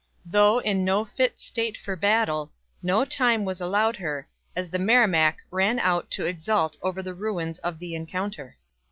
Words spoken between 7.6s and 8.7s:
the encounter.